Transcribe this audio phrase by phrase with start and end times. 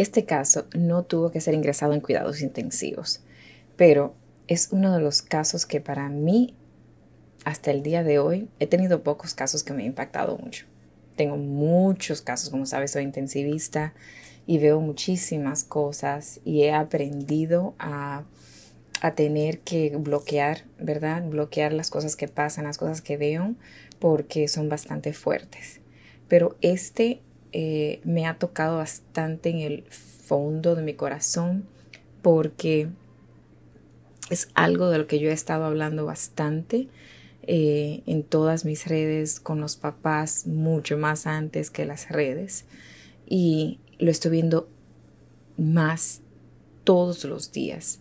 [0.00, 3.20] Este caso no tuvo que ser ingresado en cuidados intensivos,
[3.76, 4.14] pero
[4.48, 6.56] es uno de los casos que para mí,
[7.44, 10.64] hasta el día de hoy, he tenido pocos casos que me han impactado mucho.
[11.16, 13.92] Tengo muchos casos, como sabes, soy intensivista
[14.46, 18.24] y veo muchísimas cosas y he aprendido a,
[19.02, 21.22] a tener que bloquear, ¿verdad?
[21.24, 23.54] Bloquear las cosas que pasan, las cosas que veo,
[23.98, 25.82] porque son bastante fuertes.
[26.26, 27.20] Pero este
[27.52, 31.64] eh, me ha tocado bastante en el fondo de mi corazón
[32.22, 32.88] porque
[34.30, 36.88] es algo de lo que yo he estado hablando bastante
[37.42, 42.64] eh, en todas mis redes con los papás mucho más antes que las redes
[43.26, 44.68] y lo estoy viendo
[45.56, 46.20] más
[46.84, 48.00] todos los días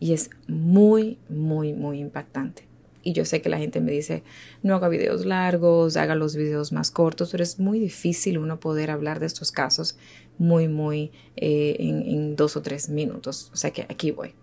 [0.00, 2.67] y es muy muy muy impactante
[3.02, 4.22] y yo sé que la gente me dice,
[4.62, 8.90] no haga videos largos, haga los videos más cortos, pero es muy difícil uno poder
[8.90, 9.96] hablar de estos casos
[10.36, 13.50] muy, muy eh, en, dos o tres minutos.
[13.52, 14.34] O sea que aquí voy.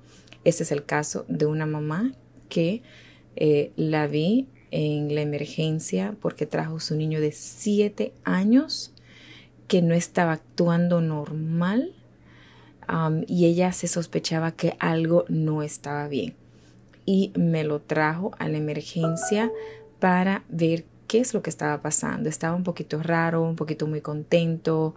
[0.44, 2.14] Este es el caso de una mamá
[2.50, 2.82] que
[3.36, 8.94] eh, la vi en la emergencia porque trajo su niño de siete años
[9.68, 11.94] que no estaba actuando normal
[13.28, 16.36] y ella se sospechaba que algo no estaba bien
[17.06, 19.52] y me lo trajo a la emergencia
[20.00, 22.30] para ver qué es lo que estaba pasando.
[22.30, 24.96] Estaba un poquito raro, un poquito muy contento,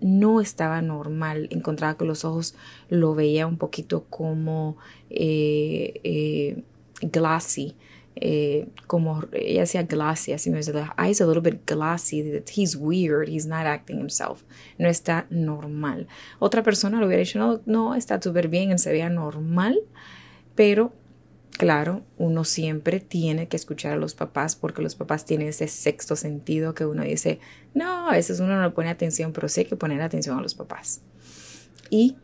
[0.00, 2.54] no estaba normal, encontraba que los ojos
[2.88, 4.76] lo veía un poquito como
[5.10, 6.62] eh, eh,
[7.02, 7.76] glassy.
[8.16, 12.48] Eh, como ella decía glassy, así me decía, the eyes a little bit glassy, that
[12.56, 14.44] he's weird, he's not acting himself,
[14.78, 16.06] no está normal.
[16.38, 19.80] Otra persona lo hubiera dicho, no, no, está súper bien, se veía normal,
[20.54, 20.92] pero
[21.56, 26.16] Claro, uno siempre tiene que escuchar a los papás porque los papás tienen ese sexto
[26.16, 27.38] sentido que uno dice,
[27.74, 30.56] no, a veces uno no pone atención, pero sí hay que poner atención a los
[30.56, 31.02] papás.
[31.90, 32.16] Y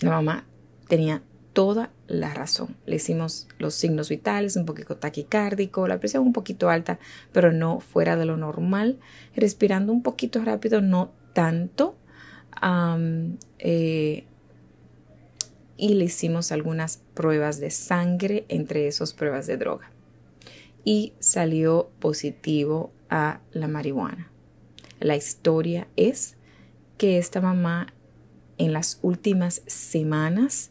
[0.00, 0.46] la mamá
[0.86, 1.22] tenía
[1.54, 2.76] toda la razón.
[2.86, 7.00] Le hicimos los signos vitales, un poquito taquicárdico, la presión un poquito alta,
[7.32, 9.00] pero no fuera de lo normal,
[9.34, 11.96] respirando un poquito rápido, no tanto.
[13.58, 14.24] Eh,
[15.76, 19.90] y le hicimos algunas pruebas de sangre, entre esas pruebas de droga.
[20.84, 24.30] Y salió positivo a la marihuana.
[25.00, 26.36] La historia es
[26.98, 27.92] que esta mamá
[28.58, 30.70] en las últimas semanas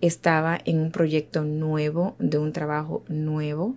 [0.00, 3.76] estaba en un proyecto nuevo, de un trabajo nuevo,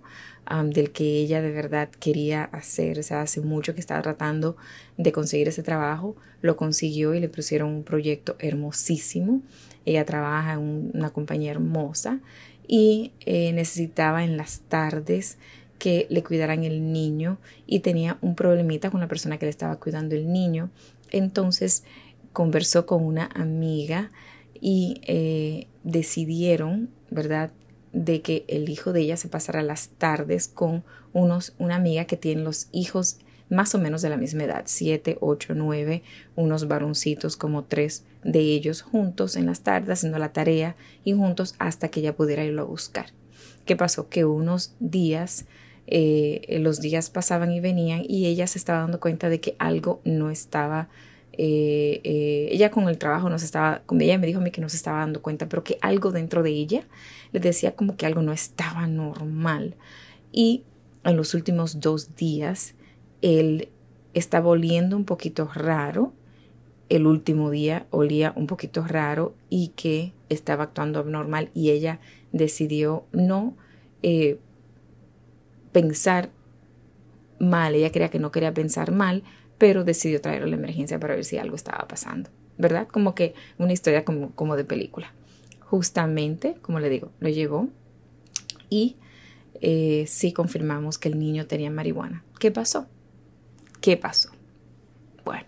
[0.64, 2.98] del que ella de verdad quería hacer.
[2.98, 4.56] O sea, hace mucho que estaba tratando
[4.96, 9.42] de conseguir ese trabajo, lo consiguió y le pusieron un proyecto hermosísimo.
[9.84, 12.20] Ella trabaja en una compañía hermosa
[12.66, 15.38] y eh, necesitaba en las tardes
[15.78, 19.76] que le cuidaran el niño y tenía un problemita con la persona que le estaba
[19.76, 20.70] cuidando el niño.
[21.10, 21.84] Entonces
[22.32, 24.10] conversó con una amiga
[24.60, 27.52] y eh, decidieron, ¿verdad?,
[27.92, 32.16] de que el hijo de ella se pasara las tardes con unos, una amiga que
[32.16, 36.02] tiene los hijos más o menos de la misma edad, siete, ocho, nueve,
[36.36, 41.56] unos varoncitos como tres de ellos juntos en las tardes haciendo la tarea y juntos
[41.58, 43.06] hasta que ella pudiera irlo a buscar.
[43.64, 44.08] ¿Qué pasó?
[44.08, 45.46] Que unos días,
[45.88, 50.00] eh, los días pasaban y venían y ella se estaba dando cuenta de que algo
[50.04, 50.88] no estaba
[51.42, 54.50] eh, eh, ella con el trabajo no se estaba, como ella me dijo a mí
[54.50, 56.86] que no se estaba dando cuenta, pero que algo dentro de ella
[57.32, 59.74] le decía como que algo no estaba normal.
[60.32, 60.64] Y
[61.02, 62.74] en los últimos dos días
[63.22, 63.70] él
[64.12, 66.12] estaba oliendo un poquito raro.
[66.90, 72.00] El último día olía un poquito raro y que estaba actuando abnormal y ella
[72.32, 73.56] decidió no
[74.02, 74.38] eh,
[75.72, 76.28] pensar
[77.38, 77.74] mal.
[77.74, 79.24] Ella creía que no quería pensar mal,
[79.60, 82.30] pero decidió traerlo a la emergencia para ver si algo estaba pasando.
[82.56, 82.88] ¿Verdad?
[82.88, 85.12] Como que una historia como, como de película.
[85.60, 87.68] Justamente, como le digo, lo llevó
[88.70, 88.96] y
[89.60, 92.24] eh, sí confirmamos que el niño tenía marihuana.
[92.38, 92.86] ¿Qué pasó?
[93.82, 94.30] ¿Qué pasó?
[95.26, 95.44] Bueno,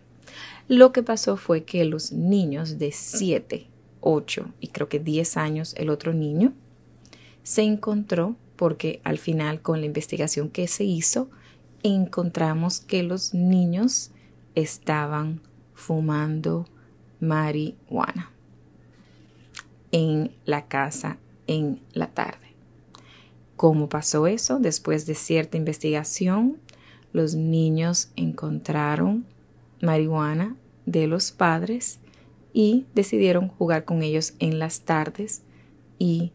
[0.69, 3.67] lo que pasó fue que los niños de 7,
[4.01, 6.53] 8 y creo que 10 años, el otro niño,
[7.45, 11.31] se encontró porque al final con la investigación que se hizo,
[11.83, 14.11] encontramos que los niños
[14.55, 15.41] estaban
[15.75, 16.67] fumando
[17.21, 18.31] marihuana
[19.91, 22.39] en la casa en la tarde.
[23.57, 24.59] ¿Cómo pasó eso?
[24.59, 26.59] Después de cierta investigación,
[27.13, 29.27] los niños encontraron
[29.81, 30.57] marihuana
[30.87, 31.99] de los padres
[32.53, 35.43] y decidieron jugar con ellos en las tardes
[35.99, 36.33] y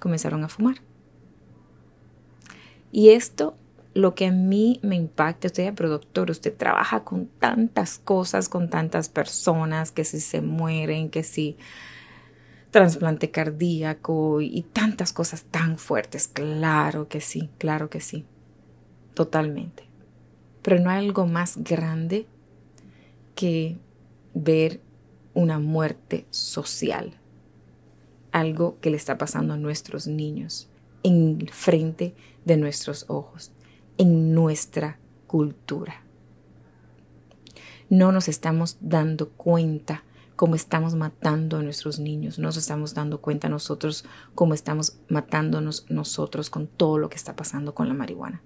[0.00, 0.76] comenzaron a fumar.
[2.92, 3.56] Y esto
[3.96, 8.68] lo que a mí me impacta, usted pero doctor, usted trabaja con tantas cosas, con
[8.68, 11.56] tantas personas, que si se mueren, que si
[12.70, 16.28] trasplante cardíaco y tantas cosas tan fuertes.
[16.28, 18.26] Claro que sí, claro que sí,
[19.14, 19.84] totalmente.
[20.60, 22.26] Pero no hay algo más grande
[23.34, 23.78] que
[24.34, 24.82] ver
[25.32, 27.14] una muerte social,
[28.30, 30.68] algo que le está pasando a nuestros niños
[31.02, 32.14] en frente
[32.44, 33.52] de nuestros ojos
[33.98, 36.02] en nuestra cultura.
[37.88, 40.02] No nos estamos dando cuenta
[40.36, 44.04] cómo estamos matando a nuestros niños, no nos estamos dando cuenta nosotros
[44.34, 48.42] cómo estamos matándonos nosotros con todo lo que está pasando con la marihuana.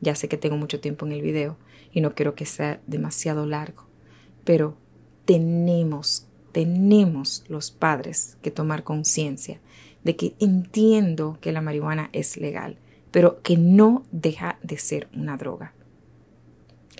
[0.00, 1.56] Ya sé que tengo mucho tiempo en el video
[1.92, 3.84] y no quiero que sea demasiado largo,
[4.44, 4.76] pero
[5.24, 9.60] tenemos, tenemos los padres que tomar conciencia
[10.04, 12.76] de que entiendo que la marihuana es legal,
[13.12, 15.74] pero que no deja de ser una droga.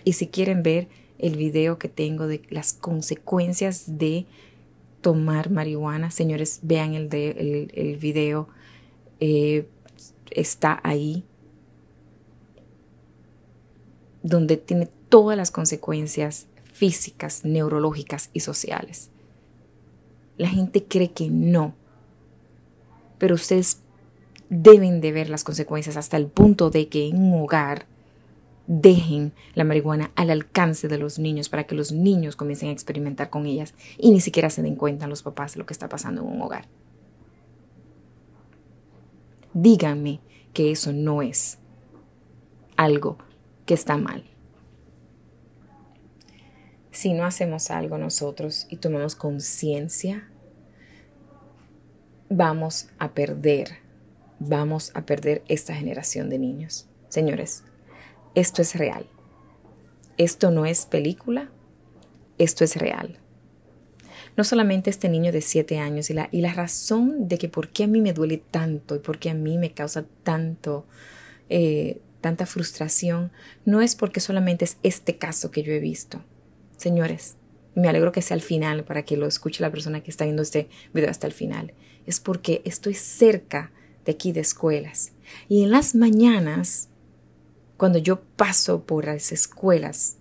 [0.05, 0.89] Y si quieren ver
[1.19, 4.27] el video que tengo de las consecuencias de
[5.01, 8.49] tomar marihuana, señores, vean el, de, el, video,
[9.21, 9.67] eh,
[10.31, 11.25] está ahí,
[14.23, 19.11] donde tiene todas las consecuencias físicas, neurológicas y sociales.
[20.37, 21.75] La gente cree que no,
[23.19, 23.82] pero ustedes
[24.55, 27.87] deben de ver las consecuencias hasta el punto de que en un hogar
[28.67, 33.31] dejen la marihuana al alcance de los niños para que los niños comiencen a experimentar
[33.31, 36.21] con ellas y ni siquiera se den cuenta los papás de lo que está pasando
[36.21, 36.67] en un hogar.
[39.55, 40.21] Díganme
[40.53, 41.57] que eso no es
[42.77, 43.17] algo
[43.65, 44.23] que está mal.
[46.91, 50.29] Si no hacemos algo nosotros y tomamos conciencia,
[52.29, 53.83] vamos a perder
[54.49, 56.87] vamos a perder esta generación de niños.
[57.09, 57.65] Señores,
[58.35, 59.07] esto es real.
[60.19, 61.51] Esto no es película,
[62.39, 63.19] esto es real.
[64.37, 67.69] No solamente este niño de 7 años y la, y la razón de que por
[67.69, 70.87] qué a mí me duele tanto y por qué a mí me causa tanto,
[71.49, 73.31] eh, tanta frustración,
[73.65, 76.25] no es porque solamente es este caso que yo he visto.
[76.77, 77.37] Señores,
[77.75, 80.43] me alegro que sea al final para que lo escuche la persona que está viendo
[80.43, 81.75] este video hasta el final.
[82.07, 83.71] Es porque estoy cerca
[84.05, 85.13] de aquí de escuelas.
[85.49, 86.89] Y en las mañanas,
[87.77, 90.17] cuando yo paso por las escuelas,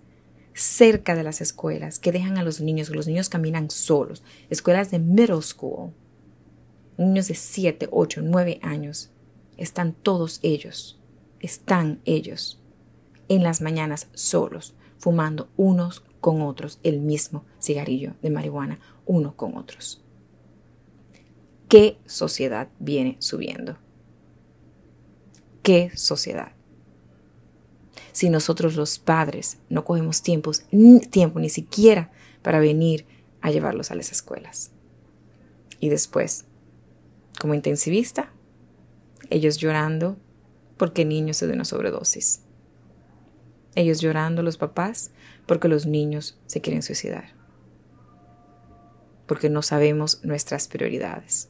[0.53, 4.99] cerca de las escuelas, que dejan a los niños, los niños caminan solos, escuelas de
[4.99, 5.91] middle school,
[6.97, 9.11] niños de 7, 8, 9 años,
[9.57, 10.99] están todos ellos,
[11.39, 12.59] están ellos
[13.29, 19.57] en las mañanas solos, fumando unos con otros el mismo cigarrillo de marihuana, uno con
[19.57, 20.00] otros
[21.71, 23.77] qué sociedad viene subiendo.
[25.63, 26.51] ¿Qué sociedad?
[28.11, 30.65] Si nosotros los padres no cogemos tiempos,
[31.11, 32.11] tiempo ni siquiera
[32.41, 33.05] para venir
[33.39, 34.71] a llevarlos a las escuelas.
[35.79, 36.43] Y después,
[37.39, 38.33] como intensivista,
[39.29, 40.17] ellos llorando
[40.75, 42.41] porque el niño se dio una sobredosis.
[43.75, 45.11] Ellos llorando los papás
[45.45, 47.29] porque los niños se quieren suicidar.
[49.25, 51.47] Porque no sabemos nuestras prioridades.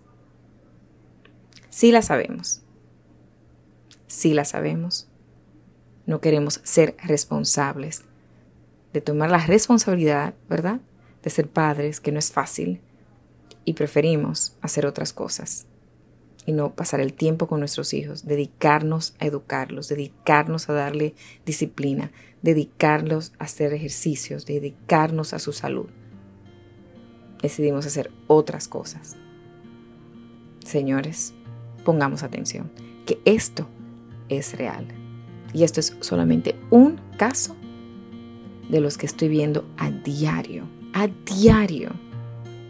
[1.81, 2.61] Sí la sabemos.
[4.05, 5.07] Sí la sabemos.
[6.05, 8.03] No queremos ser responsables.
[8.93, 10.79] De tomar la responsabilidad, ¿verdad?
[11.23, 12.81] De ser padres, que no es fácil.
[13.65, 15.65] Y preferimos hacer otras cosas.
[16.45, 18.27] Y no pasar el tiempo con nuestros hijos.
[18.27, 19.87] Dedicarnos a educarlos.
[19.89, 21.15] Dedicarnos a darle
[21.47, 22.11] disciplina.
[22.43, 24.45] Dedicarlos a hacer ejercicios.
[24.45, 25.89] Dedicarnos a su salud.
[27.41, 29.15] Decidimos hacer otras cosas.
[30.63, 31.33] Señores,
[31.83, 32.71] pongamos atención,
[33.05, 33.67] que esto
[34.29, 34.87] es real.
[35.53, 37.55] Y esto es solamente un caso
[38.69, 41.91] de los que estoy viendo a diario, a diario.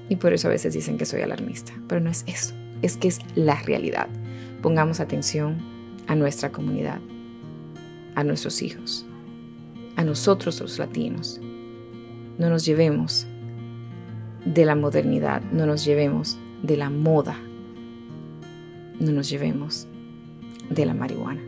[0.10, 3.08] Y por eso a veces dicen que soy alarmista, pero no es eso, es que
[3.08, 4.08] es la realidad.
[4.62, 5.58] Pongamos atención
[6.08, 7.00] a nuestra comunidad,
[8.15, 9.06] a nuestros hijos,
[9.96, 11.39] a nosotros los latinos.
[12.38, 13.27] No nos llevemos
[14.46, 17.38] de la modernidad, no nos llevemos de la moda
[19.01, 19.88] no nos llevemos
[20.70, 21.41] de la marihuana.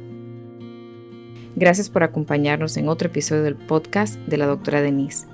[1.55, 5.27] Gracias por acompañarnos en otro episodio del podcast de la doctora Denise.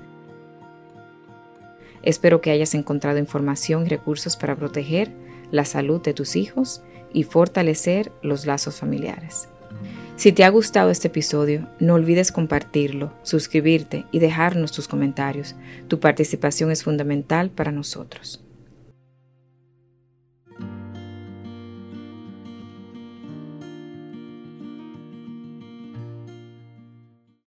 [2.02, 5.10] Espero que hayas encontrado información y recursos para proteger
[5.50, 9.48] la salud de tus hijos y fortalecer los lazos familiares.
[10.16, 15.54] Si te ha gustado este episodio, no olvides compartirlo, suscribirte y dejarnos tus comentarios.
[15.88, 18.44] Tu participación es fundamental para nosotros.